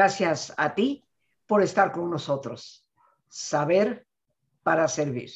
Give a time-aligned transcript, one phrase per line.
[0.00, 1.06] Gracias a ti
[1.46, 2.88] por estar con nosotros.
[3.28, 4.06] Saber
[4.62, 5.30] para servir.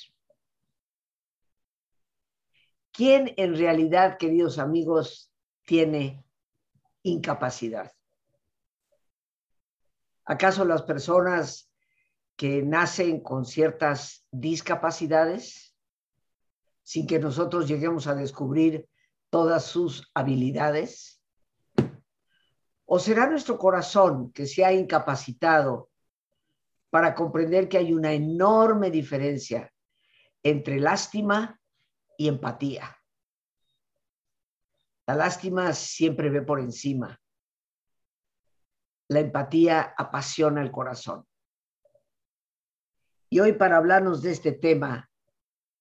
[2.91, 5.31] ¿Quién en realidad, queridos amigos,
[5.67, 6.25] tiene
[7.03, 7.93] incapacidad?
[10.25, 11.71] ¿Acaso las personas
[12.35, 15.77] que nacen con ciertas discapacidades
[16.83, 18.89] sin que nosotros lleguemos a descubrir
[19.29, 21.23] todas sus habilidades?
[22.95, 25.91] ¿O será nuestro corazón que se ha incapacitado
[26.91, 29.75] para comprender que hay una enorme diferencia
[30.45, 31.61] entre lástima
[32.17, 32.97] y empatía?
[35.09, 37.21] La lástima siempre ve por encima.
[39.09, 41.27] La empatía apasiona el corazón.
[43.29, 45.11] Y hoy para hablarnos de este tema,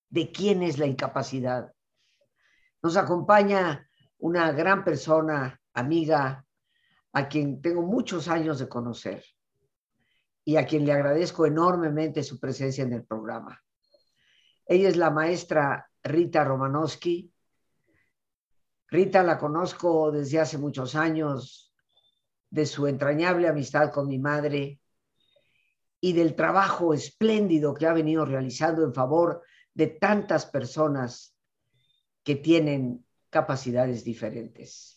[0.09, 1.75] de quién es la incapacidad,
[2.81, 3.87] nos acompaña
[4.17, 6.43] una gran persona, amiga,
[7.13, 9.23] a quien tengo muchos años de conocer
[10.43, 13.63] y a quien le agradezco enormemente su presencia en el programa.
[14.65, 17.31] Ella es la maestra Rita Romanowski.
[18.87, 21.73] Rita la conozco desde hace muchos años,
[22.49, 24.79] de su entrañable amistad con mi madre
[25.99, 29.41] y del trabajo espléndido que ha venido realizando en favor
[29.73, 31.35] de tantas personas
[32.23, 34.92] que tienen capacidades diferentes.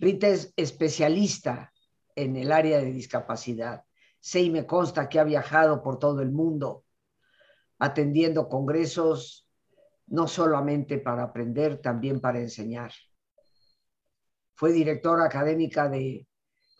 [0.00, 1.72] Rita es especialista
[2.16, 3.84] en el área de discapacidad.
[4.18, 6.84] Sé y me consta que ha viajado por todo el mundo
[7.78, 9.46] atendiendo congresos,
[10.06, 12.92] no solamente para aprender, también para enseñar.
[14.54, 16.26] Fue directora académica y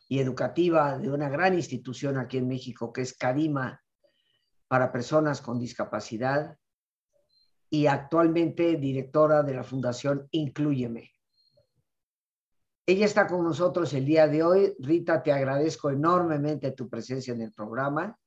[0.08, 3.82] educativa de una gran institución aquí en México, que es Carima,
[4.68, 6.56] para personas con discapacidad,
[7.70, 11.10] y actualmente directora de la Fundación Incluyeme.
[12.86, 14.74] Ella está con nosotros el día de hoy.
[14.78, 18.18] Rita, te agradezco enormemente tu presencia en el programa.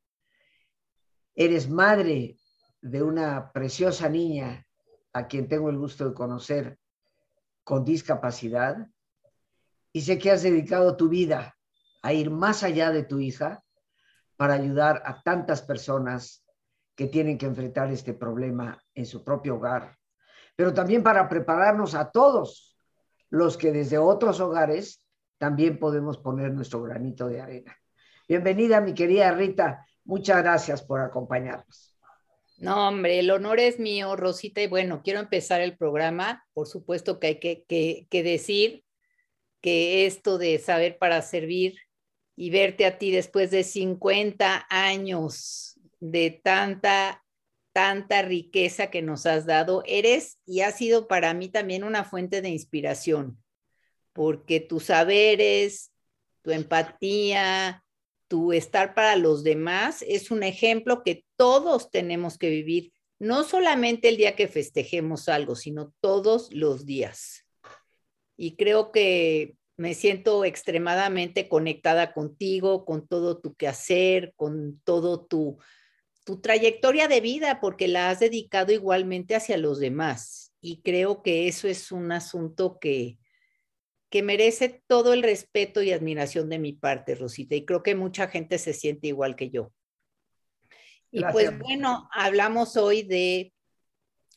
[1.35, 2.37] Eres madre
[2.81, 4.65] de una preciosa niña
[5.13, 6.79] a quien tengo el gusto de conocer
[7.63, 8.87] con discapacidad.
[9.91, 11.57] Y sé que has dedicado tu vida
[12.01, 13.63] a ir más allá de tu hija
[14.37, 16.43] para ayudar a tantas personas
[16.95, 19.97] que tienen que enfrentar este problema en su propio hogar,
[20.55, 22.72] pero también para prepararnos a todos
[23.33, 25.01] los que desde otros hogares
[25.39, 27.75] también podemos poner nuestro granito de arena.
[28.29, 29.87] Bienvenida, mi querida Rita.
[30.03, 31.97] Muchas gracias por acompañarnos.
[32.59, 34.61] No, hombre, el honor es mío, Rosita.
[34.61, 36.45] Y bueno, quiero empezar el programa.
[36.53, 38.83] Por supuesto que hay que, que decir
[39.61, 41.73] que esto de saber para servir
[42.35, 47.22] y verte a ti después de 50 años de tanta
[47.73, 49.83] tanta riqueza que nos has dado.
[49.85, 53.43] Eres y has sido para mí también una fuente de inspiración,
[54.13, 55.91] porque tus saberes,
[56.43, 57.83] tu empatía,
[58.27, 64.09] tu estar para los demás es un ejemplo que todos tenemos que vivir, no solamente
[64.09, 67.45] el día que festejemos algo, sino todos los días.
[68.37, 75.57] Y creo que me siento extremadamente conectada contigo, con todo tu quehacer, con todo tu,
[76.23, 80.53] tu trayectoria de vida porque la has dedicado igualmente hacia los demás.
[80.61, 83.17] Y creo que eso es un asunto que,
[84.09, 87.55] que merece todo el respeto y admiración de mi parte, Rosita.
[87.55, 89.73] Y creo que mucha gente se siente igual que yo.
[91.11, 93.53] Y pues bueno, hablamos hoy de,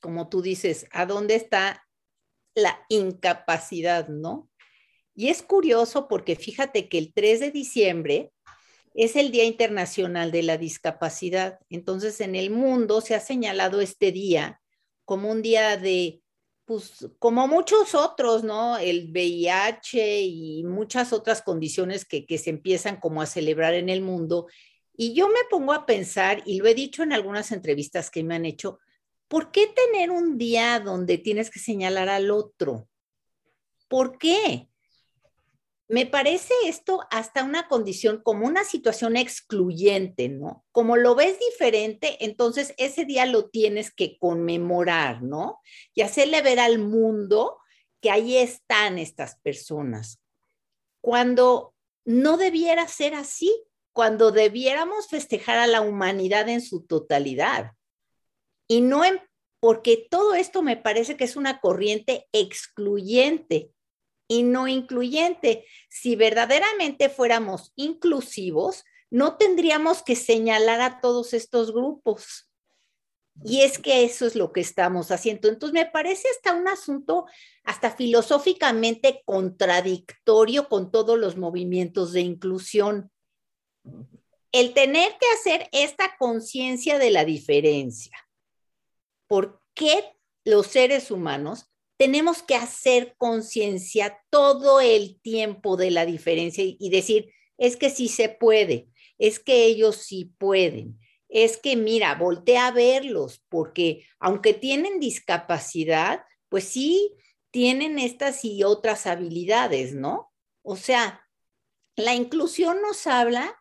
[0.01, 1.87] como tú dices, ¿a dónde está
[2.55, 4.51] la incapacidad, no?
[5.15, 8.33] Y es curioso porque fíjate que el 3 de diciembre
[8.97, 11.59] es el Día Internacional de la Discapacidad.
[11.69, 14.63] Entonces, en el mundo se ha señalado este día
[15.05, 16.23] como un día de,
[16.65, 18.79] pues, como muchos otros, ¿no?
[18.79, 24.01] El VIH y muchas otras condiciones que, que se empiezan como a celebrar en el
[24.01, 24.47] mundo.
[24.97, 28.35] Y yo me pongo a pensar, y lo he dicho en algunas entrevistas que me
[28.35, 28.79] han hecho,
[29.29, 32.89] ¿por qué tener un día donde tienes que señalar al otro?
[33.89, 34.71] ¿Por qué?
[35.89, 40.65] Me parece esto hasta una condición como una situación excluyente, ¿no?
[40.73, 45.61] Como lo ves diferente, entonces ese día lo tienes que conmemorar, ¿no?
[45.95, 47.59] Y hacerle ver al mundo
[48.01, 50.21] que ahí están estas personas.
[51.01, 51.75] Cuando
[52.05, 53.55] no debiera ser así,
[53.93, 57.73] cuando debiéramos festejar a la humanidad en su totalidad.
[58.69, 59.21] Y no en,
[59.61, 63.71] porque todo esto me parece que es una corriente excluyente
[64.29, 65.65] y no incluyente.
[65.89, 72.51] Si verdaderamente fuéramos inclusivos, no tendríamos que señalar a todos estos grupos.
[73.45, 75.49] Y es que eso es lo que estamos haciendo.
[75.49, 77.27] Entonces, me parece hasta un asunto,
[77.65, 83.11] hasta filosóficamente contradictorio con todos los movimientos de inclusión.
[84.53, 88.17] El tener que hacer esta conciencia de la diferencia.
[89.27, 96.65] ¿Por qué los seres humanos tenemos que hacer conciencia todo el tiempo de la diferencia
[96.65, 98.89] y decir, es que sí se puede,
[99.19, 100.99] es que ellos sí pueden,
[101.29, 107.15] es que mira, voltea a verlos, porque aunque tienen discapacidad, pues sí
[107.51, 110.33] tienen estas y otras habilidades, ¿no?
[110.63, 111.27] O sea,
[111.97, 113.57] la inclusión nos habla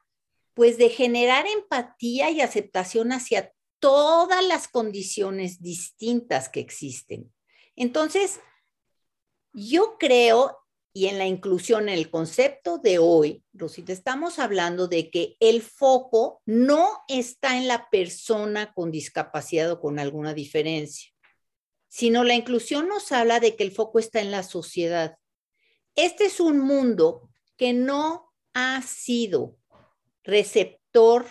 [0.53, 7.34] pues de generar empatía y aceptación hacia todas las condiciones distintas que existen.
[7.75, 8.39] Entonces,
[9.54, 10.57] yo creo,
[10.94, 15.62] y en la inclusión, en el concepto de hoy, Rosita, estamos hablando de que el
[15.62, 21.12] foco no está en la persona con discapacidad o con alguna diferencia,
[21.88, 25.18] sino la inclusión nos habla de que el foco está en la sociedad.
[25.95, 29.57] Este es un mundo que no ha sido
[30.24, 31.25] receptor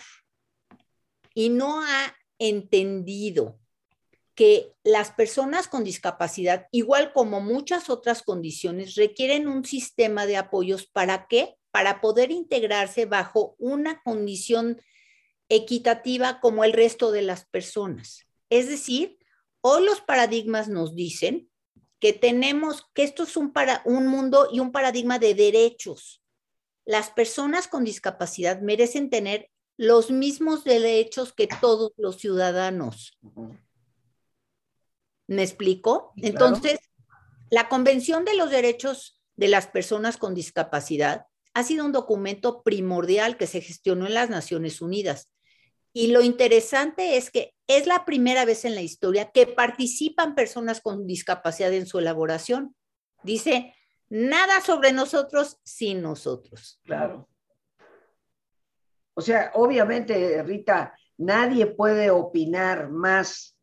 [1.35, 3.59] y no ha entendido
[4.35, 10.87] que las personas con discapacidad, igual como muchas otras condiciones, requieren un sistema de apoyos.
[10.87, 11.57] ¿Para qué?
[11.71, 14.81] Para poder integrarse bajo una condición
[15.49, 18.27] equitativa como el resto de las personas.
[18.51, 19.19] Es decir,
[19.61, 21.49] hoy los paradigmas nos dicen
[22.01, 26.23] que tenemos, que esto es para, un mundo y un paradigma de derechos.
[26.85, 33.19] Las personas con discapacidad merecen tener los mismos derechos que todos los ciudadanos.
[35.27, 36.13] ¿Me explico?
[36.17, 36.79] Entonces,
[37.51, 43.37] la Convención de los Derechos de las Personas con Discapacidad ha sido un documento primordial
[43.37, 45.31] que se gestionó en las Naciones Unidas.
[45.93, 50.81] Y lo interesante es que es la primera vez en la historia que participan personas
[50.81, 52.75] con discapacidad en su elaboración.
[53.23, 53.75] Dice,
[54.09, 56.81] nada sobre nosotros sin nosotros.
[56.85, 57.29] Claro.
[59.15, 63.54] O sea, obviamente, Rita, nadie puede opinar más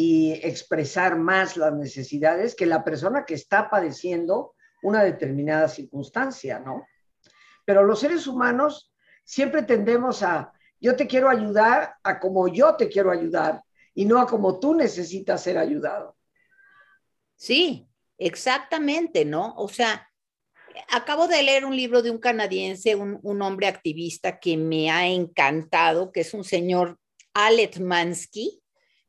[0.00, 6.86] y expresar más las necesidades que la persona que está padeciendo una determinada circunstancia, ¿no?
[7.64, 12.88] Pero los seres humanos siempre tendemos a, yo te quiero ayudar a como yo te
[12.88, 16.16] quiero ayudar y no a como tú necesitas ser ayudado.
[17.34, 19.52] Sí, exactamente, ¿no?
[19.56, 20.08] O sea,
[20.92, 26.12] acabo de leer un libro de un canadiense, un, hombre activista que me ha encantado,
[26.12, 27.00] que es un señor
[27.34, 28.62] Alet Mansky,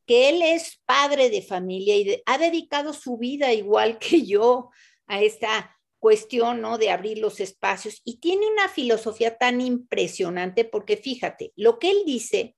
[0.10, 4.72] que él es padre de familia y ha dedicado su vida igual que yo
[5.06, 6.80] a esta cuestión, ¿no?
[6.80, 11.98] De abrir los espacios y tiene una filosofía tan impresionante porque fíjate, lo que él
[12.08, 12.56] dice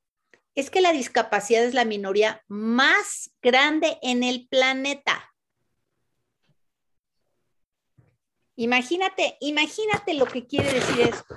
[0.56, 5.34] es que la discapacidad es la minoría más grande en el planeta.
[8.56, 11.36] Imagínate, imagínate lo que quiere decir esto.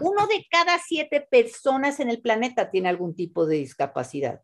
[0.00, 4.42] Uno de cada siete personas en el planeta tiene algún tipo de discapacidad.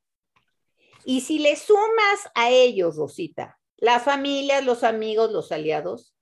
[1.04, 6.14] Y si le sumas a ellos, Rosita, las familias, los amigos, los aliados,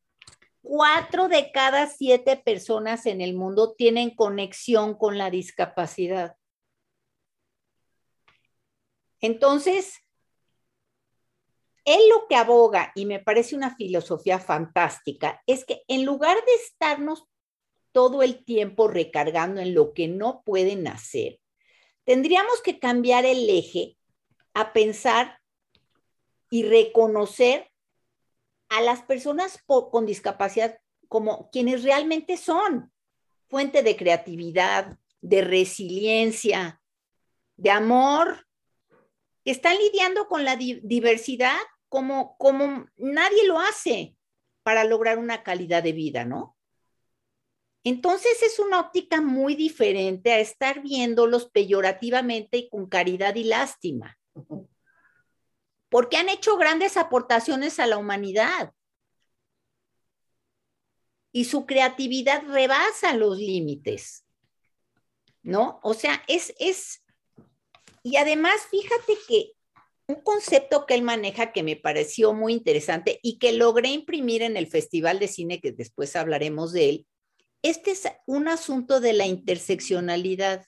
[0.61, 6.37] cuatro de cada siete personas en el mundo tienen conexión con la discapacidad.
[9.21, 10.01] Entonces,
[11.85, 16.55] él lo que aboga, y me parece una filosofía fantástica, es que en lugar de
[16.65, 17.25] estarnos
[17.93, 21.41] todo el tiempo recargando en lo que no pueden hacer,
[22.05, 23.97] tendríamos que cambiar el eje
[24.55, 25.39] a pensar
[26.51, 27.71] y reconocer
[28.69, 30.79] a las personas con discapacidad
[31.09, 32.91] como quienes realmente son,
[33.49, 36.81] fuente de creatividad, de resiliencia,
[37.57, 38.47] de amor,
[39.45, 44.17] que están lidiando con la diversidad como, como nadie lo hace
[44.63, 46.57] para lograr una calidad de vida, ¿no?
[47.85, 54.19] Entonces es una óptica muy diferente a estar viéndolos peyorativamente y con caridad y lástima,
[55.89, 58.73] porque han hecho grandes aportaciones a la humanidad
[61.33, 64.25] y su creatividad rebasa los límites,
[65.43, 65.81] ¿no?
[65.83, 67.03] O sea, es, es,
[68.03, 69.53] y además fíjate que
[70.07, 74.57] un concepto que él maneja que me pareció muy interesante y que logré imprimir en
[74.57, 77.07] el Festival de Cine, que después hablaremos de él,
[77.63, 80.67] este es un asunto de la interseccionalidad.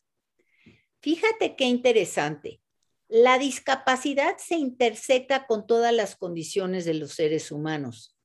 [1.00, 2.60] Fíjate qué interesante.
[3.16, 8.16] La discapacidad se intersecta con todas las condiciones de los seres humanos.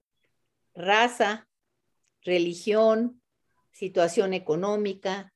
[0.74, 1.48] Raza,
[2.24, 3.22] religión,
[3.72, 5.31] situación económica,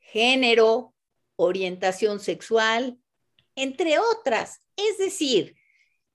[0.00, 0.96] género,
[1.36, 2.98] orientación sexual,
[3.54, 4.62] entre otras.
[4.74, 5.54] Es decir,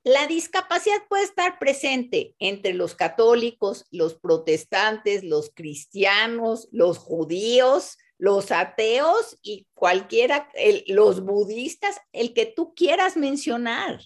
[0.03, 8.51] la discapacidad puede estar presente entre los católicos, los protestantes, los cristianos, los judíos, los
[8.51, 10.47] ateos y cualquiera,
[10.87, 13.99] los budistas, el que tú quieras mencionar.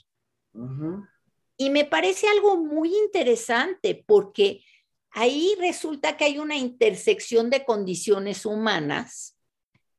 [1.55, 4.63] Y me parece algo muy interesante porque
[5.11, 9.37] ahí resulta que hay una intersección de condiciones humanas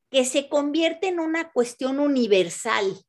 [0.09, 3.01] que se convierte en una cuestión universal.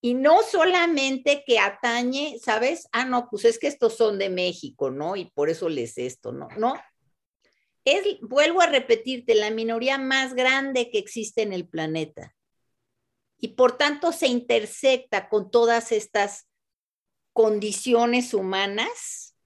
[0.00, 2.88] Y no solamente que atañe, ¿sabes?
[2.92, 5.16] Ah, no, pues es que estos son de México, ¿no?
[5.16, 6.48] Y por eso les esto, ¿no?
[6.56, 6.74] No.
[7.84, 12.36] Es, vuelvo a repetirte, la minoría más grande que existe en el planeta.
[13.40, 16.48] Y por tanto se intersecta con todas estas
[17.32, 19.36] condiciones humanas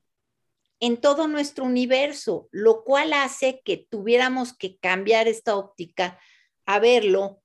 [0.80, 6.18] en todo nuestro universo, lo cual hace que tuviéramos que cambiar esta óptica
[6.66, 7.42] a verlo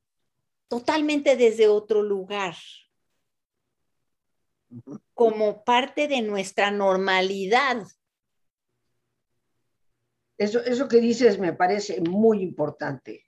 [0.68, 2.56] totalmente desde otro lugar
[5.14, 7.84] como parte de nuestra normalidad.
[10.38, 13.26] Eso, eso que dices me parece muy importante.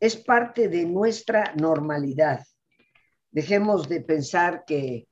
[0.00, 2.46] Es parte de nuestra normalidad.
[3.30, 5.08] Dejemos de pensar que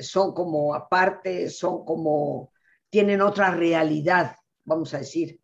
[0.00, 2.52] son como aparte, son como,
[2.90, 5.40] tienen otra realidad, vamos a decir.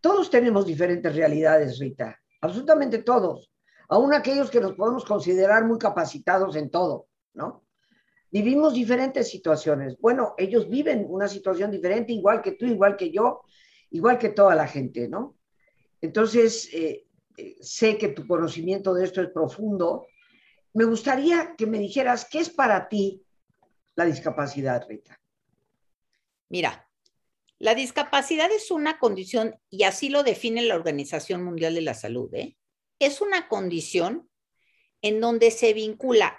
[0.00, 3.50] Todos tenemos diferentes realidades, Rita, absolutamente todos,
[3.88, 7.64] aún aquellos que nos podemos considerar muy capacitados en todo, ¿no?
[8.30, 9.96] Vivimos diferentes situaciones.
[9.98, 13.42] Bueno, ellos viven una situación diferente, igual que tú, igual que yo,
[13.90, 15.36] igual que toda la gente, ¿no?
[16.00, 17.06] Entonces, eh,
[17.36, 20.06] eh, sé que tu conocimiento de esto es profundo.
[20.74, 23.22] Me gustaría que me dijeras, ¿qué es para ti
[23.96, 25.20] la discapacidad, Rita?
[26.48, 26.88] Mira,
[27.58, 32.32] la discapacidad es una condición, y así lo define la Organización Mundial de la Salud,
[32.34, 32.56] ¿eh?
[32.98, 34.28] es una condición
[35.02, 36.36] en donde se vincula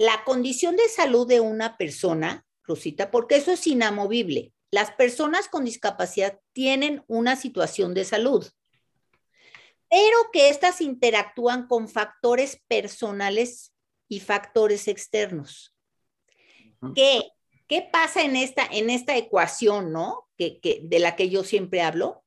[0.00, 4.54] la condición de salud de una persona, Rosita, porque eso es inamovible.
[4.70, 8.50] Las personas con discapacidad tienen una situación de salud,
[9.90, 13.74] pero que éstas interactúan con factores personales
[14.08, 15.76] y factores externos.
[16.94, 17.32] ¿Qué,
[17.68, 20.30] ¿Qué pasa en esta, en esta ecuación, no?
[20.38, 22.24] Que, que, de la que yo siempre hablo.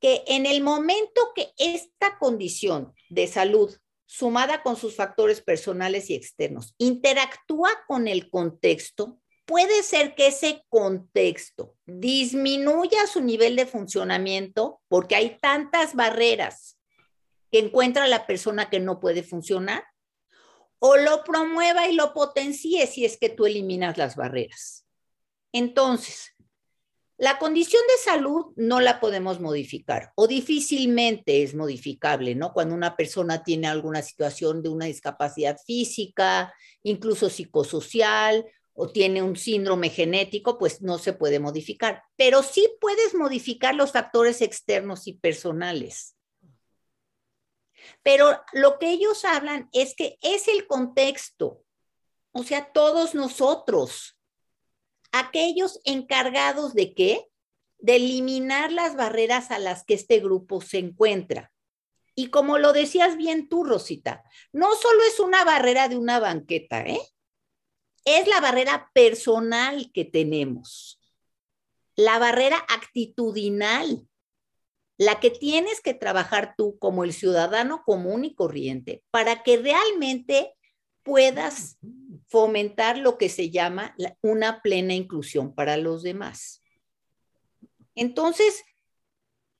[0.00, 6.14] Que en el momento que esta condición de salud sumada con sus factores personales y
[6.14, 14.80] externos, interactúa con el contexto, puede ser que ese contexto disminuya su nivel de funcionamiento
[14.88, 16.78] porque hay tantas barreras
[17.50, 19.84] que encuentra la persona que no puede funcionar,
[20.80, 24.84] o lo promueva y lo potencie si es que tú eliminas las barreras.
[25.50, 26.33] Entonces,
[27.16, 32.52] la condición de salud no la podemos modificar o difícilmente es modificable, ¿no?
[32.52, 36.52] Cuando una persona tiene alguna situación de una discapacidad física,
[36.82, 38.44] incluso psicosocial,
[38.74, 42.02] o tiene un síndrome genético, pues no se puede modificar.
[42.16, 46.16] Pero sí puedes modificar los factores externos y personales.
[48.02, 51.62] Pero lo que ellos hablan es que es el contexto,
[52.32, 54.13] o sea, todos nosotros
[55.18, 57.26] aquellos encargados de qué?
[57.78, 61.52] De eliminar las barreras a las que este grupo se encuentra.
[62.16, 66.82] Y como lo decías bien tú, Rosita, no solo es una barrera de una banqueta,
[66.82, 67.00] ¿eh?
[68.04, 71.00] Es la barrera personal que tenemos,
[71.96, 74.06] la barrera actitudinal,
[74.98, 80.54] la que tienes que trabajar tú como el ciudadano común y corriente para que realmente
[81.02, 81.78] puedas
[82.28, 86.62] fomentar lo que se llama una plena inclusión para los demás.
[87.94, 88.64] Entonces,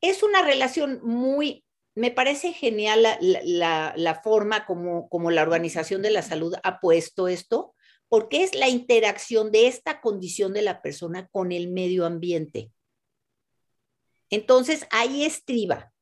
[0.00, 6.22] es una relación muy, me parece genial la, forma como, como la Organización de la
[6.22, 7.74] Salud ha puesto esto,
[8.08, 12.70] porque es la interacción de esta condición de la persona con el medio ambiente.
[14.30, 15.92] Entonces, ahí estriba.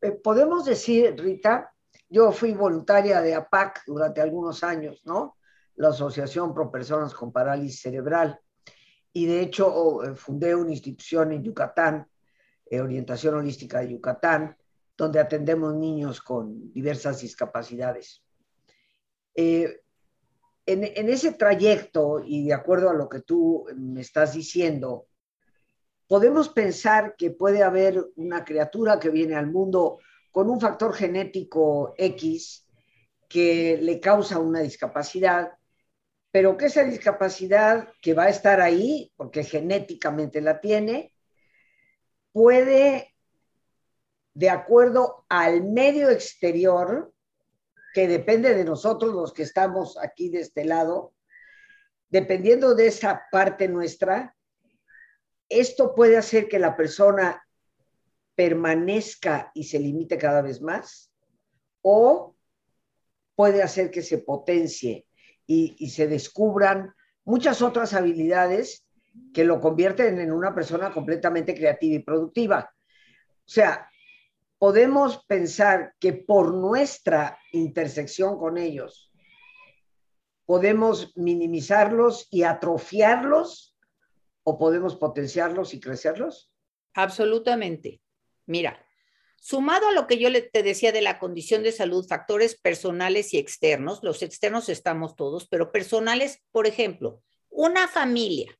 [0.00, 1.72] Eh, podemos decir, Rita,
[2.08, 5.36] yo fui voluntaria de APAC durante algunos años, ¿no?
[5.76, 8.38] La Asociación Pro Personas con Parálisis Cerebral.
[9.12, 12.06] Y de hecho eh, fundé una institución en Yucatán,
[12.66, 14.56] eh, Orientación Holística de Yucatán,
[14.96, 18.22] donde atendemos niños con diversas discapacidades.
[19.34, 19.80] Eh,
[20.64, 25.06] en, en, ese trayecto, y de acuerdo a lo que tú me estás diciendo,
[26.06, 29.98] podemos pensar que puede haber una criatura que viene al mundo
[30.30, 32.66] con un factor genético X
[33.28, 35.52] que le causa una discapacidad
[36.32, 41.14] pero que esa discapacidad que va a estar ahí, porque genéticamente la tiene,
[42.32, 43.14] puede
[44.34, 47.12] de acuerdo al medio exterior,
[47.92, 51.12] que depende de nosotros los que estamos aquí de este lado,
[52.08, 54.34] dependiendo de esa parte nuestra,
[55.50, 57.46] esto puede hacer que la persona
[58.34, 61.12] permanezca y se limite cada vez más
[61.82, 62.34] o
[63.34, 65.06] puede hacer que se potencie
[65.46, 66.94] y, se descubran
[67.24, 68.86] muchas otras habilidades
[69.34, 72.70] que lo convierten en una persona completamente creativa y productiva.
[73.38, 73.88] O sea,
[74.58, 79.12] podemos pensar que por nuestra intersección con ellos
[80.46, 83.76] podemos minimizarlos y atrofiarlos
[84.44, 86.50] o podemos potenciarlos y crecerlos?
[86.94, 88.00] Absolutamente.
[88.46, 88.84] Mira,
[89.42, 93.38] sumado a lo que yo te decía de la condición de salud, factores personales y
[93.38, 97.20] externos, los externos estamos todos, pero personales, por ejemplo,
[97.50, 98.56] una familia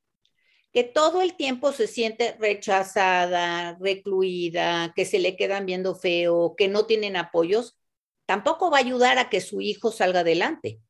[0.73, 6.67] que todo el tiempo se siente rechazada, recluida, que se le quedan viendo feo, que
[6.67, 7.79] no tienen apoyos,
[8.25, 10.81] tampoco va a ayudar a que su hijo salga adelante.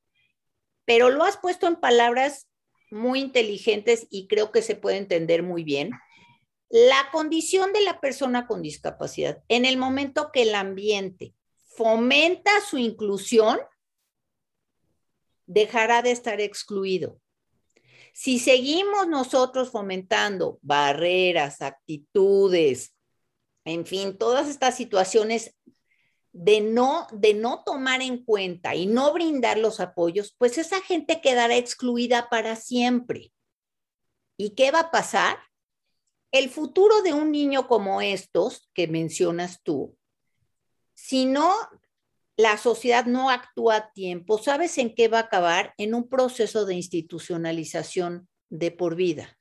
[0.85, 2.47] Pero lo has puesto en palabras
[2.89, 5.91] muy inteligentes y creo que se puede entender muy bien.
[6.73, 11.35] La condición de la persona con discapacidad, en el momento que el ambiente
[11.77, 13.59] fomenta su inclusión,
[15.45, 17.21] dejará de estar excluido.
[18.11, 22.95] Si seguimos nosotros fomentando barreras, actitudes,
[23.65, 25.55] en fin, todas estas situaciones
[26.31, 31.21] de no, de no tomar en cuenta y no brindar los apoyos, pues esa gente
[31.21, 33.31] quedará excluida para siempre.
[34.37, 35.37] ¿Y qué va a pasar?
[36.33, 39.95] El futuro de un niño como estos que mencionas tú,
[40.95, 41.53] si no
[42.35, 45.75] la sociedad no actúa a tiempo, ¿sabes en qué va a acabar?
[45.77, 49.37] En un proceso de institucionalización de por vida.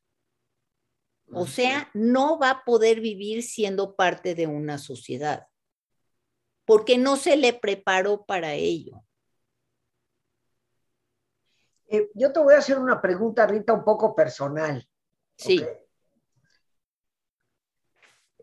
[1.34, 5.46] O sea, no va a poder vivir siendo parte de una sociedad,
[6.66, 9.02] porque no se le preparó para ello.
[11.88, 14.86] Eh, yo te voy a hacer una pregunta, Rita, un poco personal.
[15.38, 15.64] Sí.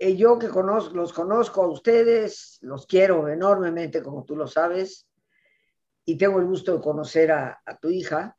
[0.01, 5.05] Eh, yo que conozco, los conozco a ustedes, los quiero enormemente, como tú lo sabes,
[6.05, 8.37] y tengo el gusto de conocer a, tu hija.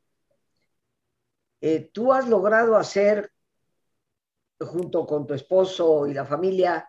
[1.60, 3.30] Eh, tú has logrado hacer,
[4.58, 6.88] junto con tu esposo y la familia,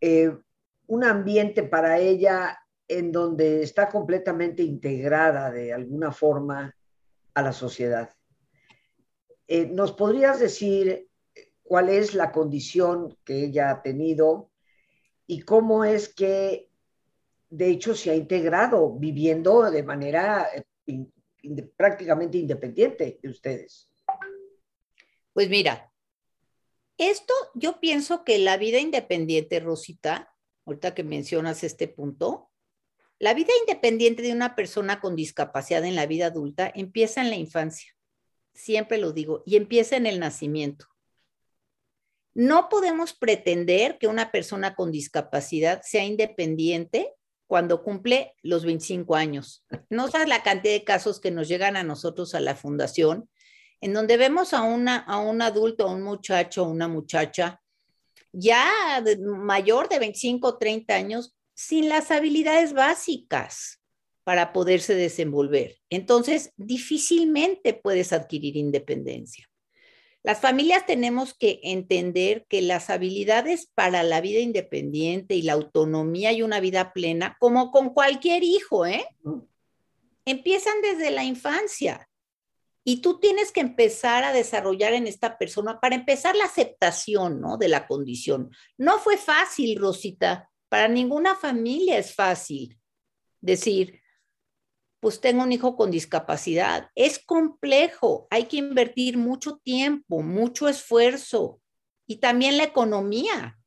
[0.00, 0.36] eh,
[0.88, 6.74] un ambiente para ella en donde está completamente integrada de alguna forma
[7.32, 8.12] a la sociedad.
[9.46, 11.08] ¿Nos podrías decir
[11.64, 14.50] cuál es la condición que ella ha tenido
[15.26, 16.68] y cómo es que,
[17.50, 20.46] de hecho, se ha integrado viviendo de manera
[20.86, 21.06] eh,
[21.76, 23.90] prácticamente independiente de ustedes.
[25.32, 25.90] Pues mira,
[26.98, 30.32] esto yo pienso que la vida independiente, Rosita,
[30.66, 32.50] ahorita que mencionas este punto,
[33.18, 37.36] la vida independiente de una persona con discapacidad en la vida adulta empieza en la
[37.36, 37.96] infancia,
[38.52, 40.93] siempre lo digo, y empieza en el nacimiento.
[42.34, 47.14] No podemos pretender que una persona con discapacidad sea independiente
[47.46, 49.64] cuando cumple los 25 años.
[49.88, 53.28] No sabes la cantidad de casos que nos llegan a nosotros a la fundación,
[53.80, 57.60] en donde vemos a, a un adulto, a un muchacho, una muchacha,
[58.32, 58.66] ya
[59.20, 63.80] mayor de 25 o 30 años, sin las habilidades básicas
[64.24, 65.76] para poderse desenvolver.
[65.90, 69.48] Entonces, difícilmente puedes adquirir independencia.
[70.24, 76.32] Las familias tenemos que entender que las habilidades para la vida independiente y la autonomía
[76.32, 79.06] y una vida plena, como con cualquier hijo, ¿eh?
[80.24, 82.08] empiezan desde la infancia.
[82.84, 87.58] Y tú tienes que empezar a desarrollar en esta persona, para empezar la aceptación, ¿no?
[87.58, 88.50] De la condición.
[88.78, 90.50] No fue fácil, Rosita.
[90.70, 92.78] Para ninguna familia es fácil
[93.42, 94.00] decir,
[95.04, 96.88] pues tengo un hijo con discapacidad.
[96.94, 101.60] Es complejo, hay que invertir mucho tiempo, mucho esfuerzo
[102.06, 103.58] y también la economía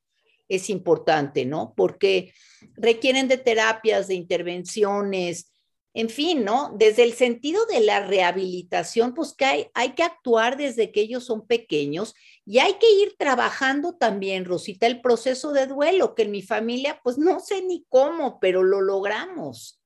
[0.48, 1.76] es importante, ¿no?
[1.78, 2.34] Porque
[2.76, 5.54] requieren de terapias, de intervenciones,
[5.94, 6.74] en fin, ¿no?
[6.76, 11.24] Desde el sentido de la rehabilitación, pues que hay, hay que actuar desde que ellos
[11.24, 12.16] son pequeños
[12.48, 17.00] y hay que ir trabajando también, Rosita, el proceso de duelo, que en mi familia,
[17.04, 19.80] pues no sé ni cómo, pero lo logramos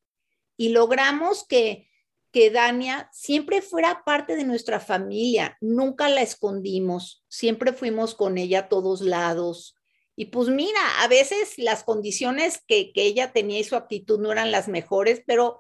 [0.62, 1.90] y logramos que,
[2.32, 8.60] que Dania siempre fuera parte de nuestra familia, nunca la escondimos, siempre fuimos con ella
[8.60, 9.76] a todos lados.
[10.16, 14.32] Y pues mira, a veces las condiciones que, que ella tenía y su actitud no
[14.32, 15.58] eran las mejores, pero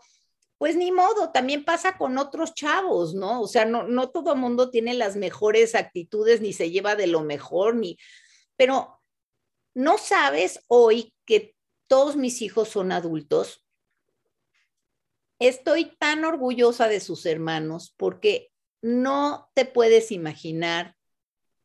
[0.60, 3.42] pues ni modo, también pasa con otros chavos, ¿no?
[3.42, 7.22] O sea, no, no todo mundo tiene las mejores actitudes, ni se lleva de lo
[7.22, 7.98] mejor, ni,
[8.56, 9.02] pero
[9.74, 11.56] no sabes hoy que
[11.88, 13.61] todos mis hijos son adultos,
[15.42, 18.52] estoy tan orgullosa de sus hermanos porque
[18.82, 20.96] no te puedes imaginar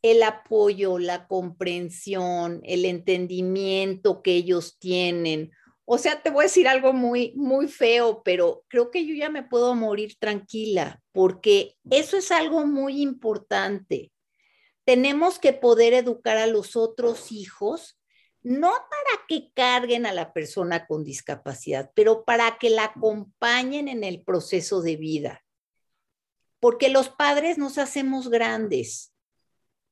[0.03, 5.53] el apoyo, la comprensión, el entendimiento que ellos tienen.
[5.85, 9.29] O sea, te voy a decir algo muy, muy feo, pero creo que yo ya
[9.29, 14.11] me puedo morir tranquila porque eso es algo muy importante.
[14.85, 18.01] Tenemos que poder educar a los otros hijos,
[18.47, 24.05] no para que carguen a la persona con discapacidad, pero para que la acompañen en
[24.05, 25.45] el proceso de vida.
[26.61, 29.13] Porque los padres nos hacemos grandes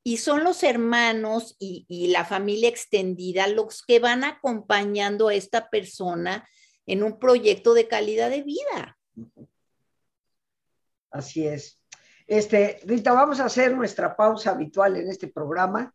[0.04, 6.48] y son los hermanos y, la familia extendida los que van acompañando a esta persona
[6.86, 8.96] en un proyecto de calidad de vida.
[11.10, 11.80] Así es.
[12.28, 15.92] Este, Rita, vamos a hacer nuestra pausa habitual en este programa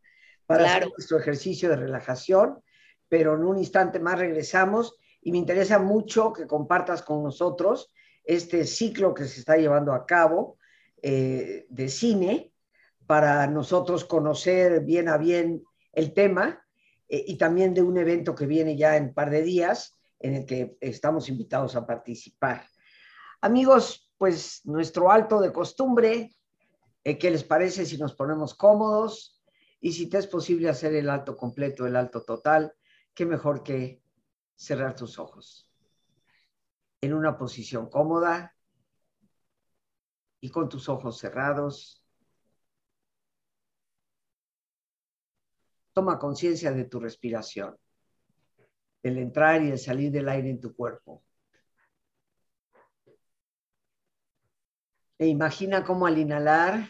[0.50, 2.60] para hacer nuestro ejercicio de relajación,
[3.08, 8.66] pero en un instante más regresamos y me interesa mucho que compartas con nosotros este
[8.66, 10.58] ciclo que se está llevando a cabo
[11.04, 12.52] eh, de cine
[13.06, 16.66] para nosotros conocer bien a bien el tema
[17.08, 20.34] eh, y también de un evento que viene ya en un par de días en
[20.34, 22.66] el que estamos invitados a participar.
[23.42, 26.32] Amigos, pues nuestro alto de costumbre,
[27.04, 29.38] eh, ¿qué les parece si nos ponemos cómodos?
[29.82, 32.74] Y si te es posible hacer el alto completo, el alto total,
[33.13, 34.02] qué mejor que
[34.56, 35.72] cerrar tus ojos
[37.02, 38.56] en una posición cómoda
[40.42, 42.00] y con tus ojos cerrados
[45.94, 47.78] Toma conciencia de tu respiración,
[49.04, 51.24] del entrar y el salir del aire en tu cuerpo.
[55.18, 56.89] E imagina cómo al inhalar,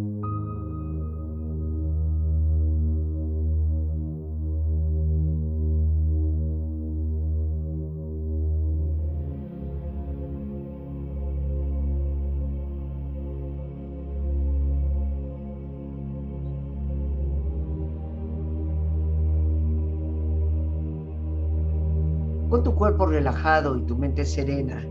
[23.21, 24.83] Relajado y tu mente serena,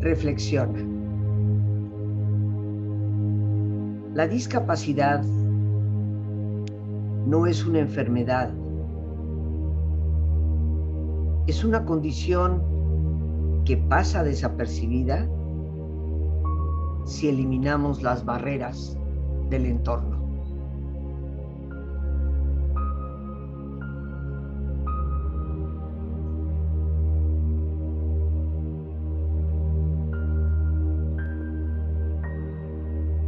[0.00, 0.80] reflexiona.
[4.12, 5.22] La discapacidad
[7.26, 8.50] no es una enfermedad,
[11.46, 12.62] es una condición
[13.64, 15.26] que pasa desapercibida
[17.06, 18.98] si eliminamos las barreras
[19.48, 20.11] del entorno.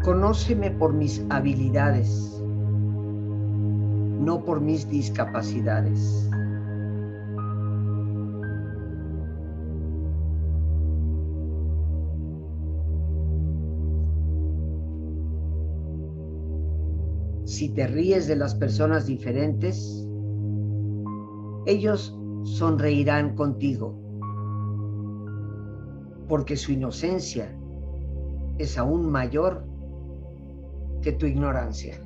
[0.04, 2.38] Conóceme por mis habilidades,
[4.20, 6.28] no por mis discapacidades.
[17.46, 20.06] Si te ríes de las personas diferentes,
[21.64, 23.98] ellos sonreirán contigo,
[26.28, 27.58] porque su inocencia
[28.58, 29.72] es aún mayor
[31.04, 32.00] que tu ignorancia.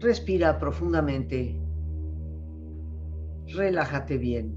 [0.00, 1.60] Respira profundamente.
[3.54, 4.56] Relájate bien.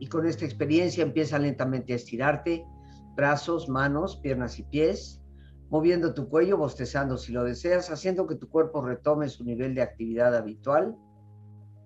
[0.00, 2.66] Y con esta experiencia empieza lentamente a estirarte
[3.14, 5.22] brazos, manos, piernas y pies,
[5.68, 9.82] moviendo tu cuello, bostezando si lo deseas, haciendo que tu cuerpo retome su nivel de
[9.82, 10.96] actividad habitual,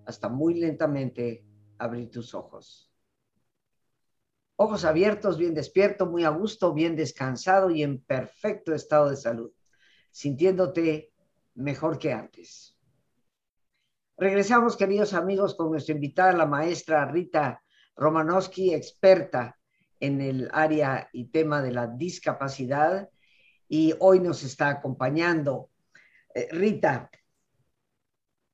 [0.07, 1.45] hasta muy lentamente
[1.79, 2.93] abrir tus ojos.
[4.57, 9.53] Ojos abiertos, bien despierto, muy a gusto, bien descansado y en perfecto estado de salud,
[10.11, 11.13] sintiéndote
[11.55, 12.77] mejor que antes.
[14.17, 17.63] Regresamos, queridos amigos, con nuestra invitada, la maestra Rita
[17.97, 19.56] Romanowski, experta
[20.01, 23.09] en el área y tema de la discapacidad
[23.69, 25.71] y hoy nos está acompañando.
[26.35, 27.11] Eh, Rita,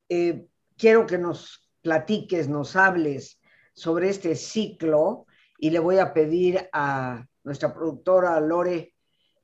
[0.09, 3.40] eh, quiero que nos platiques, nos hables
[3.74, 5.26] sobre este ciclo
[5.59, 8.94] y le voy a pedir a nuestra productora Lore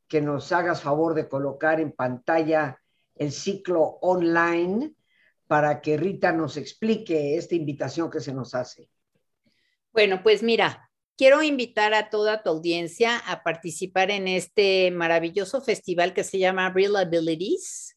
[0.07, 2.81] que nos hagas favor de colocar en pantalla
[3.15, 4.95] el ciclo online
[5.47, 8.91] para que Rita nos explique esta invitación que se nos hace.
[9.93, 10.88] Bueno, pues mira,
[11.19, 16.71] quiero invitar a toda tu audiencia a participar en este maravilloso festival que se llama
[16.71, 17.97] Real Abilities,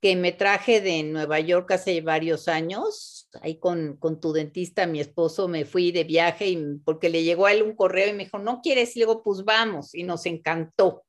[0.00, 3.28] que me traje de Nueva York hace varios años.
[3.40, 7.46] Ahí con, con tu dentista, mi esposo, me fui de viaje y, porque le llegó
[7.46, 8.94] a él un correo y me dijo, ¿no quieres?
[8.94, 11.04] Y luego, pues vamos, y nos encantó.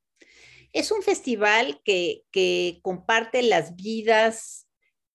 [0.72, 4.68] Es un festival que, que comparte las vidas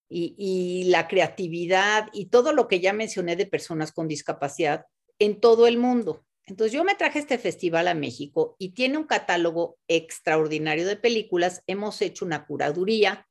[0.09, 4.85] y, y, la creatividad y todo lo que ya mencioné de personas con discapacidad
[5.19, 6.25] en todo el mundo.
[6.47, 11.63] Entonces yo me traje este festival a México y tiene un catálogo extraordinario de películas.
[11.67, 13.29] Hemos hecho una curaduría.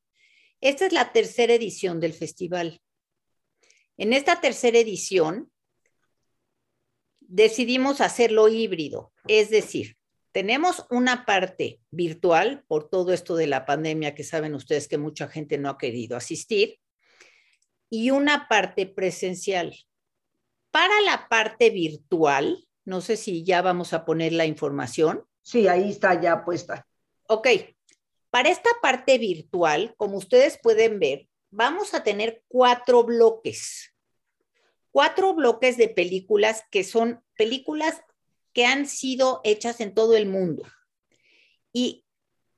[0.60, 2.82] Esta es la tercera edición del festival.
[3.98, 5.52] En esta tercera edición
[7.22, 9.98] decidimos hacerlo híbrido, es decir,
[10.36, 15.30] tenemos una parte virtual por todo esto de la pandemia que saben ustedes que mucha
[15.30, 16.78] gente no ha querido asistir
[17.90, 19.74] y una parte presencial.
[20.76, 25.26] Para la parte virtual, no sé si ya vamos a poner la información.
[25.42, 26.86] Sí, ahí está ya puesta.
[27.30, 27.48] Ok,
[28.30, 33.94] para esta parte virtual, como ustedes pueden ver, vamos a tener cuatro bloques.
[34.92, 38.02] Cuatro bloques de películas que son películas
[38.52, 40.64] que han sido hechas en todo el mundo.
[41.72, 42.04] Y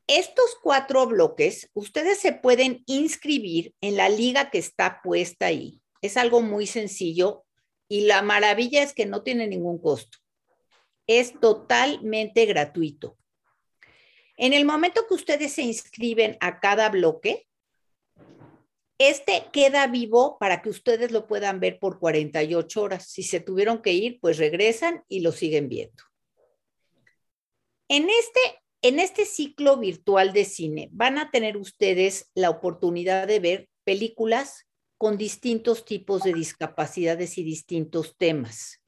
[0.08, 5.84] estos cuatro bloques, ustedes se pueden inscribir en la liga que está puesta ahí.
[6.02, 7.44] Es algo muy sencillo
[7.90, 10.18] y la maravilla es que no tiene ningún costo.
[11.08, 13.18] Es totalmente gratuito.
[14.36, 17.48] En el momento que ustedes se inscriben a cada bloque,
[19.00, 23.08] este queda vivo para que ustedes lo puedan ver por 48 horas.
[23.10, 26.04] Si se tuvieron que ir, pues regresan y lo siguen viendo.
[27.90, 33.40] En este, en este ciclo virtual de cine van a tener ustedes la oportunidad de
[33.40, 34.67] ver películas
[34.98, 38.82] con distintos tipos de discapacidades y distintos temas.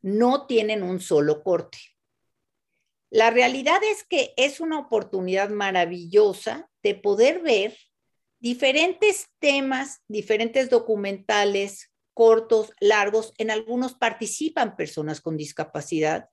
[0.00, 1.78] No tienen un solo corte.
[3.10, 7.76] La realidad es que es una oportunidad maravillosa de poder ver
[8.38, 16.28] diferentes temas, diferentes documentales, cortos, largos, en algunos participan personas con discapacidad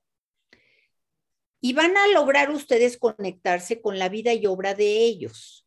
[1.60, 5.66] y van a lograr ustedes conectarse con la vida y obra de ellos.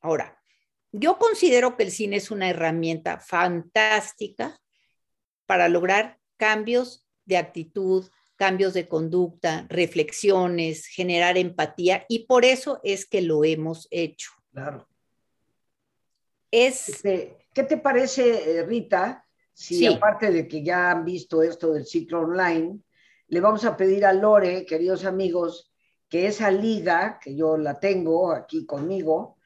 [0.00, 0.39] Ahora,
[0.92, 4.60] yo considero que el cine es una herramienta fantástica
[5.46, 13.06] para lograr cambios de actitud, cambios de conducta, reflexiones, generar empatía y por eso es
[13.06, 14.30] que lo hemos hecho.
[14.52, 14.88] Claro.
[16.50, 16.88] Es...
[16.88, 21.84] Este, ¿Qué te parece, eh, Rita, si aparte de que ya han visto esto del
[21.84, 22.80] ciclo online,
[23.26, 25.72] le vamos a pedir a Lore, queridos amigos,
[26.08, 29.36] que esa liga, que yo la tengo aquí conmigo,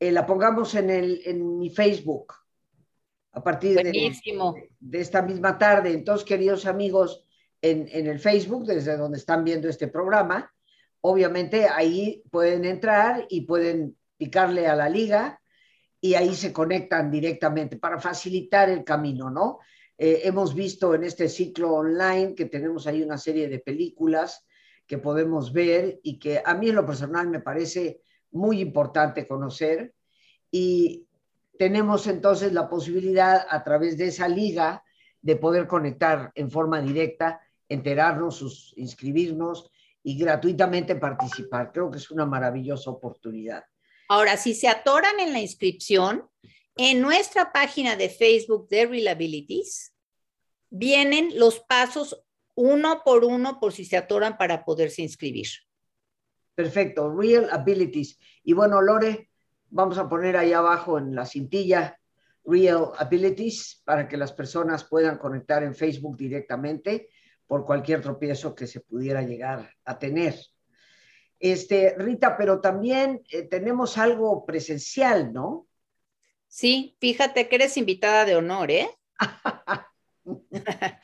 [0.00, 2.34] eh, la pongamos en, el, en mi Facebook
[3.32, 3.92] a partir de,
[4.80, 5.92] de, esta misma tarde.
[5.92, 7.24] Entonces, queridos amigos,
[7.60, 10.52] en, en el Facebook, desde donde están viendo este programa,
[11.00, 15.40] obviamente ahí pueden entrar y pueden picarle a la liga
[16.00, 19.58] y ahí se conectan directamente para facilitar el camino, ¿no?
[19.96, 24.46] Eh, hemos visto en este ciclo online que tenemos ahí una serie de películas
[24.86, 29.94] que podemos ver y que a mí en lo personal me parece muy importante conocer
[30.50, 31.06] y
[31.58, 34.84] tenemos entonces la posibilidad a través de esa liga
[35.20, 39.70] de poder conectar en forma directa, enterarnos, inscribirnos
[40.02, 41.72] y gratuitamente participar.
[41.72, 43.64] Creo que es una maravillosa oportunidad.
[44.08, 46.30] Ahora, si se atoran en la inscripción,
[46.76, 49.92] en nuestra página de Facebook de Reliabilities
[50.70, 52.24] vienen los pasos
[52.54, 55.48] uno por uno por si se atoran para poderse inscribir.
[56.58, 58.18] Perfecto, Real Abilities.
[58.42, 59.30] Y bueno, Lore,
[59.70, 61.96] vamos a poner ahí abajo en la cintilla
[62.44, 67.10] Real Abilities para que las personas puedan conectar en Facebook directamente
[67.46, 70.34] por cualquier tropiezo que se pudiera llegar a tener.
[71.38, 75.68] Este, Rita, pero también eh, tenemos algo presencial, ¿no?
[76.48, 78.90] Sí, fíjate que eres invitada de honor, ¿eh?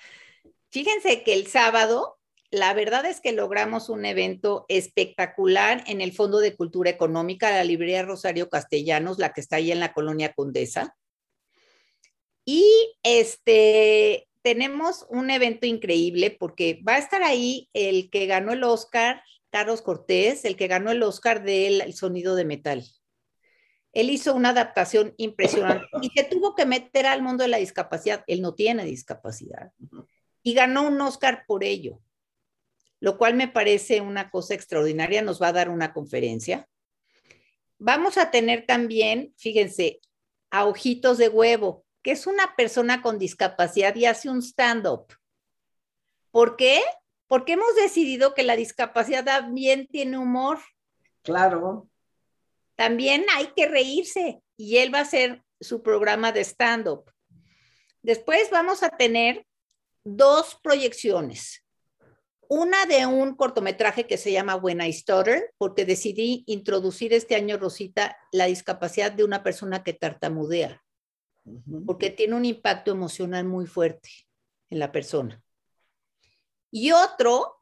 [0.71, 2.19] Fíjense que el sábado,
[2.55, 7.65] la verdad es que logramos un evento espectacular en el Fondo de Cultura Económica, la
[7.65, 10.97] librería Rosario Castellanos, la que está ahí en la colonia Condesa.
[12.45, 12.65] Y
[13.03, 19.23] este, tenemos un evento increíble porque va a estar ahí el que ganó el Oscar
[19.51, 22.85] Carlos Cortés, el que ganó el Oscar del El sonido de metal.
[23.93, 28.23] Él hizo una adaptación impresionante y se tuvo que meter al mundo de la discapacidad.
[28.29, 29.73] Él no tiene discapacidad.
[30.43, 32.01] Y ganó un Oscar por ello.
[33.05, 35.21] Lo cual me parece una cosa extraordinaria.
[35.21, 36.67] Nos va a dar una conferencia.
[37.79, 40.01] Vamos a tener también, fíjense,
[40.51, 45.13] a Ojitos de Huevo, que es una persona con discapacidad y hace un stand-up.
[46.31, 46.81] ¿Por qué?
[47.27, 50.61] Porque hemos decidido que la discapacidad también tiene humor.
[51.25, 51.91] Claro.
[52.75, 57.13] También hay que reírse y él va a hacer su programa de stand-up.
[58.01, 59.47] Después vamos a tener
[60.05, 61.64] dos proyecciones.
[62.49, 68.17] Una de un cortometraje que se llama Buena Historia, porque decidí introducir este año, Rosita,
[68.33, 70.83] la discapacidad de una persona que tartamudea,
[71.87, 74.11] porque tiene un impacto emocional muy fuerte
[74.71, 75.43] en la persona.
[76.71, 77.61] Y otro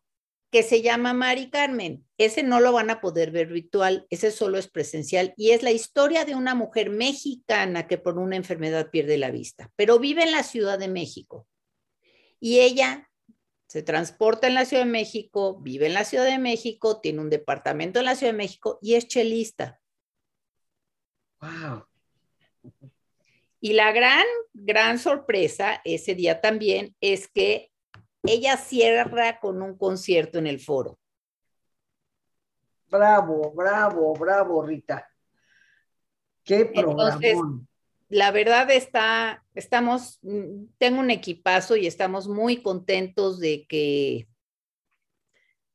[0.53, 2.07] que se llama Mari Carmen.
[2.19, 5.71] Ese no lo van a poder ver virtual, ese solo es presencial y es la
[5.71, 10.33] historia de una mujer mexicana que por una enfermedad pierde la vista, pero vive en
[10.33, 11.47] la Ciudad de México.
[12.39, 13.09] Y ella
[13.73, 17.31] se transporta en la Ciudad de México, vive en la Ciudad de México, tiene un
[17.31, 19.81] departamento en la Ciudad de México y es chelista.
[21.41, 21.87] Wow.
[23.61, 27.73] Y la gran, gran sorpresa ese día también es que
[28.25, 30.99] ella cierra con un concierto en el foro.
[32.91, 35.09] Bravo, bravo, bravo, Rita.
[36.45, 37.19] Qué programa.
[38.13, 40.21] La verdad está, estamos,
[40.77, 44.29] tengo un equipazo y estamos muy contentos de que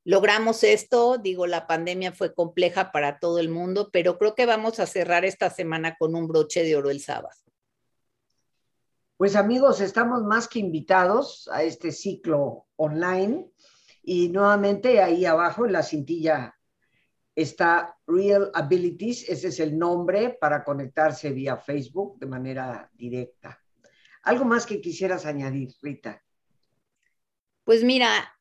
[0.04, 1.18] logramos esto.
[1.18, 5.26] Digo, la pandemia fue compleja para todo el mundo, pero creo que vamos a cerrar
[5.26, 7.36] esta semana con un broche de oro el sábado.
[9.18, 13.50] Pues amigos, estamos más que invitados a este ciclo online
[14.04, 16.57] y nuevamente ahí abajo en la cintilla
[17.38, 23.64] está Real Abilities, ese es el nombre para conectarse vía Facebook de manera directa.
[24.24, 26.24] ¿Algo más que quisieras añadir, Rita?
[27.64, 28.36] Pues mira,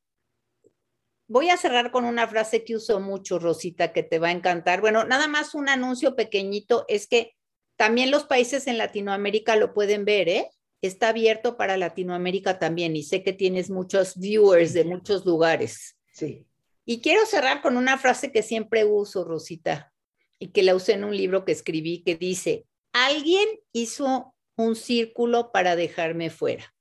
[1.29, 4.81] voy a cerrar con una frase que uso mucho, Rosita, que te va a encantar.
[4.81, 7.37] Bueno, nada más un anuncio pequeñito, es que
[7.77, 10.51] también los países en Latinoamérica lo pueden ver, ¿eh?
[10.81, 15.99] está abierto para Latinoamérica también y sé que tienes muchos viewers de muchos lugares.
[16.13, 16.47] Sí.
[16.87, 19.93] Y quiero cerrar con una frase que siempre uso, Rosita,
[20.39, 25.53] y que la usé en un libro que escribí que dice, alguien hizo un círculo
[25.53, 26.75] para dejarme fuera.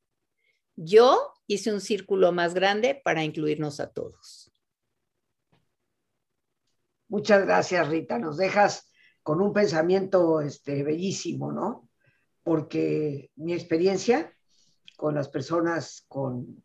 [0.77, 4.49] Yo hice un círculo más grande para incluirnos a todos.
[7.09, 8.17] Muchas gracias, Rita.
[8.17, 8.89] Nos dejas
[9.23, 11.89] con un pensamiento este, bellísimo, ¿no?
[12.45, 14.31] porque mi experiencia
[14.97, 16.63] con las personas con,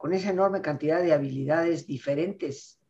[0.00, 2.80] con esa enorme cantidad de habilidades diferentes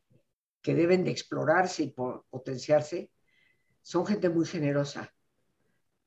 [0.62, 3.10] que deben de explorarse y potenciarse,
[3.82, 5.12] son gente muy generosa.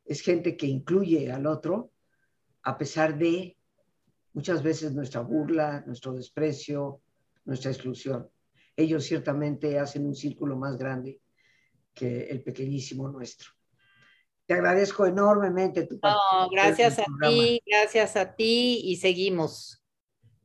[0.06, 1.92] Es gente que incluye al otro
[2.62, 3.58] a pesar de
[4.32, 7.02] muchas veces nuestra burla, nuestro desprecio,
[7.44, 8.30] nuestra exclusión.
[8.74, 11.20] Ellos ciertamente hacen un círculo más grande
[11.94, 13.50] que el pequeñísimo nuestro.
[14.46, 16.50] Te agradezco enormemente tu participación.
[16.50, 19.83] gracias a ti, gracias a ti y seguimos.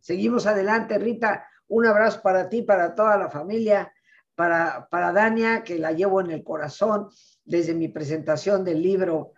[0.08, 1.46] Seguimos adelante, Rita.
[1.66, 3.92] Un abrazo para ti, para toda la familia,
[4.34, 7.10] para, para Dania, que la llevo en el corazón
[7.44, 9.34] desde mi presentación del libro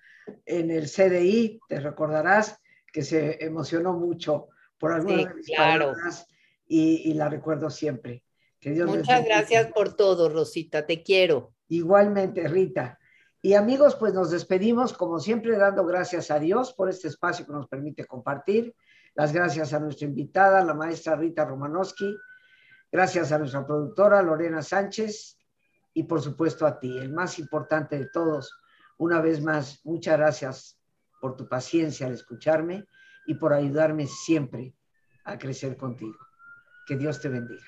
[0.46, 1.58] en el CDI.
[1.68, 2.60] Te recordarás
[2.92, 6.28] que se emocionó mucho por algunas de mis palabras
[6.68, 8.22] y, la recuerdo siempre.
[8.60, 10.86] Que Dios Muchas gracias por todo, Rosita.
[10.86, 11.52] Te quiero.
[11.66, 13.00] Igualmente, Rita.
[13.42, 17.54] Y amigos, pues nos despedimos, como siempre, dando gracias a Dios por este espacio que
[17.54, 18.72] nos permite compartir.
[19.20, 22.16] Las gracias a nuestra invitada, la maestra Rita Romanowski.
[22.90, 25.36] Gracias a nuestra productora Lorena Sánchez.
[25.92, 28.58] Y por supuesto a ti, el más importante de todos.
[28.96, 30.80] Una vez más, muchas gracias
[31.20, 32.88] por tu paciencia al escucharme
[33.26, 34.74] y por ayudarme siempre
[35.24, 36.16] a crecer contigo.
[36.86, 37.66] Que Dios te bendiga.